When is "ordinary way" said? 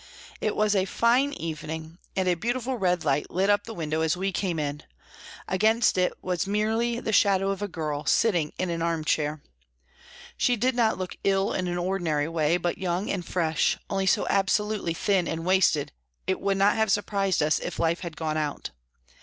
11.77-12.57